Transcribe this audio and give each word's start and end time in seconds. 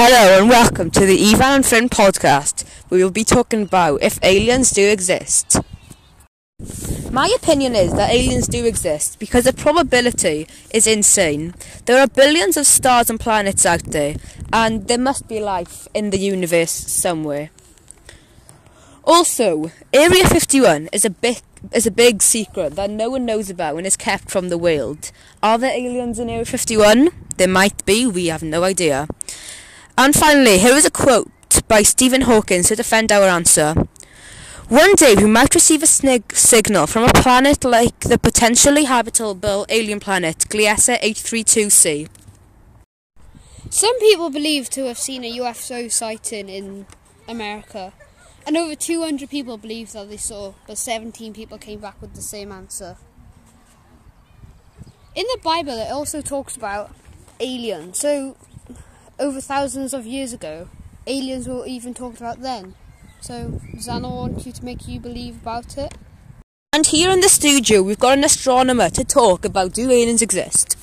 Hello 0.00 0.38
and 0.38 0.48
welcome 0.48 0.92
to 0.92 1.04
the 1.04 1.32
Evan 1.32 1.54
and 1.54 1.66
Flynn 1.66 1.88
podcast. 1.88 2.64
We 2.88 3.02
will 3.02 3.10
be 3.10 3.24
talking 3.24 3.62
about 3.62 4.00
if 4.00 4.20
aliens 4.22 4.70
do 4.70 4.88
exist. 4.88 5.56
My 7.10 7.28
opinion 7.34 7.74
is 7.74 7.92
that 7.94 8.12
aliens 8.12 8.46
do 8.46 8.64
exist 8.64 9.18
because 9.18 9.42
the 9.42 9.52
probability 9.52 10.46
is 10.72 10.86
insane. 10.86 11.52
There 11.86 12.00
are 12.00 12.06
billions 12.06 12.56
of 12.56 12.68
stars 12.68 13.10
and 13.10 13.18
planets 13.18 13.66
out 13.66 13.82
there, 13.86 14.14
and 14.52 14.86
there 14.86 14.98
must 14.98 15.26
be 15.26 15.40
life 15.40 15.88
in 15.92 16.10
the 16.10 16.18
universe 16.20 16.70
somewhere. 16.70 17.50
Also, 19.02 19.72
Area 19.92 20.28
51 20.28 20.90
is 20.92 21.04
a 21.04 21.10
big 21.10 21.38
is 21.72 21.88
a 21.88 21.90
big 21.90 22.22
secret 22.22 22.76
that 22.76 22.88
no 22.88 23.10
one 23.10 23.26
knows 23.26 23.50
about 23.50 23.76
and 23.76 23.84
is 23.84 23.96
kept 23.96 24.30
from 24.30 24.48
the 24.48 24.58
world. 24.58 25.10
Are 25.42 25.58
there 25.58 25.76
aliens 25.76 26.20
in 26.20 26.30
Area 26.30 26.44
51? 26.44 27.10
There 27.36 27.48
might 27.48 27.84
be, 27.84 28.06
we 28.06 28.26
have 28.26 28.44
no 28.44 28.62
idea. 28.62 29.08
And 30.00 30.14
finally, 30.14 30.58
here 30.58 30.74
is 30.74 30.84
a 30.84 30.92
quote 30.92 31.28
by 31.66 31.82
Stephen 31.82 32.20
Hawking 32.20 32.62
to 32.62 32.76
defend 32.76 33.10
our 33.10 33.24
answer. 33.24 33.74
One 34.68 34.94
day 34.94 35.16
we 35.16 35.24
might 35.24 35.56
receive 35.56 35.82
a 35.82 35.88
snig- 35.88 36.36
signal 36.36 36.86
from 36.86 37.02
a 37.02 37.12
planet 37.12 37.64
like 37.64 37.98
the 37.98 38.16
potentially 38.16 38.84
habitable 38.84 39.66
alien 39.68 39.98
planet 39.98 40.38
Gliese 40.48 41.00
832c. 41.00 42.08
Some 43.70 43.98
people 43.98 44.30
believe 44.30 44.70
to 44.70 44.84
have 44.86 44.98
seen 44.98 45.24
a 45.24 45.36
UFO 45.40 45.90
sighting 45.90 46.48
in 46.48 46.86
America, 47.26 47.92
and 48.46 48.56
over 48.56 48.76
200 48.76 49.28
people 49.28 49.58
believe 49.58 49.90
that 49.94 50.08
they 50.08 50.16
saw, 50.16 50.54
but 50.68 50.78
17 50.78 51.34
people 51.34 51.58
came 51.58 51.80
back 51.80 52.00
with 52.00 52.14
the 52.14 52.22
same 52.22 52.52
answer. 52.52 52.96
In 55.16 55.24
the 55.32 55.40
Bible, 55.42 55.76
it 55.76 55.90
also 55.90 56.22
talks 56.22 56.54
about 56.54 56.94
aliens, 57.40 57.98
so 57.98 58.36
over 59.18 59.40
thousands 59.40 59.92
of 59.94 60.06
years 60.06 60.32
ago, 60.32 60.68
aliens 61.06 61.48
were 61.48 61.66
even 61.66 61.94
talked 61.94 62.18
about 62.18 62.42
then. 62.42 62.74
So, 63.20 63.60
does 63.74 63.88
wants 63.88 64.46
you 64.46 64.52
to 64.52 64.64
make 64.64 64.86
you 64.86 65.00
believe 65.00 65.42
about 65.42 65.76
it? 65.76 65.94
And 66.72 66.86
here 66.86 67.10
in 67.10 67.20
the 67.20 67.28
studio, 67.28 67.82
we've 67.82 67.98
got 67.98 68.18
an 68.18 68.24
astronomer 68.24 68.90
to 68.90 69.04
talk 69.04 69.44
about 69.44 69.72
do 69.72 69.90
aliens 69.90 70.22
exist? 70.22 70.76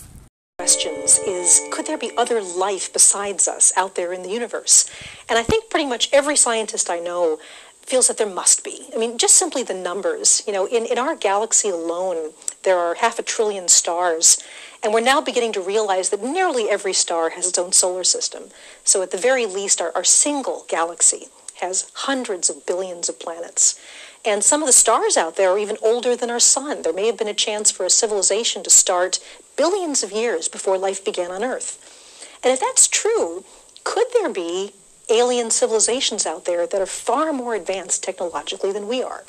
questions 0.65 1.19
is 1.27 1.61
could 1.69 1.85
there 1.85 1.97
be 1.97 2.11
other 2.17 2.41
life 2.41 2.91
besides 2.91 3.47
us 3.47 3.71
out 3.77 3.95
there 3.95 4.11
in 4.11 4.23
the 4.23 4.29
universe? 4.29 4.89
And 5.29 5.37
I 5.37 5.43
think 5.43 5.69
pretty 5.69 5.85
much 5.85 6.09
every 6.11 6.35
scientist 6.35 6.89
I 6.89 6.99
know 6.99 7.37
feels 7.81 8.07
that 8.07 8.17
there 8.17 8.25
must 8.25 8.63
be. 8.63 8.87
I 8.93 8.97
mean, 8.97 9.17
just 9.17 9.35
simply 9.35 9.61
the 9.61 9.75
numbers. 9.75 10.41
You 10.47 10.53
know, 10.53 10.65
in, 10.65 10.85
in 10.85 10.97
our 10.97 11.15
galaxy 11.15 11.69
alone, 11.69 12.31
there 12.63 12.79
are 12.79 12.95
half 12.95 13.19
a 13.19 13.23
trillion 13.23 13.67
stars. 13.67 14.41
And 14.85 14.93
we're 14.93 15.01
now 15.01 15.19
beginning 15.19 15.53
to 15.53 15.61
realize 15.61 16.11
that 16.11 16.21
nearly 16.21 16.69
every 16.69 16.93
star 16.93 17.31
has 17.31 17.47
its 17.47 17.57
own 17.57 17.71
solar 17.71 18.03
system. 18.03 18.49
So 18.83 19.01
at 19.01 19.09
the 19.09 19.17
very 19.17 19.47
least, 19.47 19.81
our, 19.81 19.91
our 19.95 20.03
single 20.03 20.63
galaxy 20.69 21.29
has 21.59 21.89
hundreds 21.95 22.51
of 22.51 22.67
billions 22.67 23.09
of 23.09 23.19
planets. 23.19 23.79
And 24.23 24.43
some 24.43 24.61
of 24.61 24.67
the 24.67 24.73
stars 24.73 25.17
out 25.17 25.37
there 25.37 25.49
are 25.49 25.57
even 25.57 25.77
older 25.81 26.15
than 26.15 26.29
our 26.29 26.39
sun. 26.39 26.83
There 26.83 26.93
may 26.93 27.07
have 27.07 27.17
been 27.17 27.27
a 27.27 27.33
chance 27.33 27.71
for 27.71 27.83
a 27.83 27.89
civilization 27.89 28.61
to 28.61 28.69
start 28.69 29.19
billions 29.57 30.03
of 30.03 30.11
years 30.11 30.47
before 30.47 30.77
life 30.77 31.03
began 31.03 31.31
on 31.31 31.43
Earth. 31.43 32.37
And 32.43 32.53
if 32.53 32.59
that's 32.59 32.87
true, 32.87 33.43
could 33.83 34.05
there 34.13 34.29
be 34.29 34.75
alien 35.09 35.49
civilizations 35.49 36.27
out 36.27 36.45
there 36.45 36.67
that 36.67 36.79
are 36.79 36.85
far 36.85 37.33
more 37.33 37.55
advanced 37.55 38.03
technologically 38.03 38.71
than 38.71 38.87
we 38.87 39.01
are? 39.01 39.23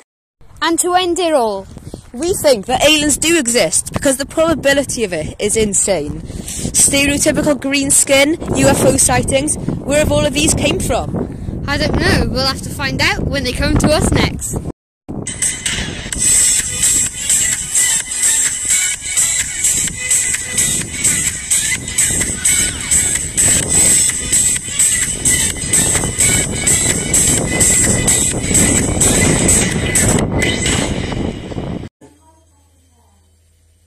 And 0.61 0.77
to 0.81 0.93
end 0.93 1.17
it 1.17 1.33
all, 1.33 1.65
We 2.17 2.33
think 2.33 2.65
that 2.65 2.83
aliens 2.83 3.15
do 3.15 3.37
exist 3.37 3.93
because 3.93 4.17
the 4.17 4.25
probability 4.25 5.03
of 5.03 5.13
it 5.13 5.35
is 5.39 5.55
insane. 5.55 6.21
Stereotypical 6.21 7.61
green 7.61 7.91
skin, 7.91 8.37
UFO 8.37 8.99
sightings, 8.99 9.55
where 9.55 9.99
have 9.99 10.11
all 10.11 10.25
of 10.25 10.33
these 10.33 10.55
came 10.55 10.79
from? 10.79 11.63
I 11.67 11.77
don't 11.77 11.93
know, 11.93 12.27
we'll 12.27 12.47
have 12.47 12.63
to 12.63 12.71
find 12.71 12.99
out 13.01 13.19
when 13.25 13.43
they 13.43 13.53
come 13.53 13.77
to 13.77 13.89
us 13.89 14.09
next. 14.09 14.57